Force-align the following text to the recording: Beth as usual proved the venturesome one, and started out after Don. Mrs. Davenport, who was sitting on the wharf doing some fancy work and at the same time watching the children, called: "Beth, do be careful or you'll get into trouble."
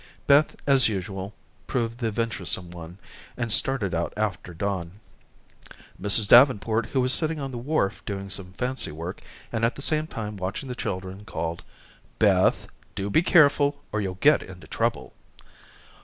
Beth 0.25 0.55
as 0.65 0.89
usual 0.89 1.35
proved 1.67 1.99
the 1.99 2.09
venturesome 2.09 2.71
one, 2.71 2.97
and 3.37 3.53
started 3.53 3.93
out 3.93 4.11
after 4.17 4.51
Don. 4.51 4.93
Mrs. 6.01 6.27
Davenport, 6.27 6.87
who 6.87 7.01
was 7.01 7.13
sitting 7.13 7.39
on 7.39 7.51
the 7.51 7.59
wharf 7.59 8.01
doing 8.07 8.27
some 8.31 8.51
fancy 8.53 8.91
work 8.91 9.21
and 9.51 9.63
at 9.63 9.75
the 9.75 9.81
same 9.83 10.07
time 10.07 10.37
watching 10.37 10.67
the 10.67 10.73
children, 10.73 11.23
called: 11.23 11.61
"Beth, 12.17 12.65
do 12.95 13.11
be 13.11 13.21
careful 13.21 13.83
or 13.91 14.01
you'll 14.01 14.15
get 14.15 14.41
into 14.41 14.65
trouble." 14.65 15.13